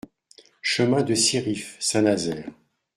[0.63, 2.49] Chemin de Siriff, Saint-Nazaire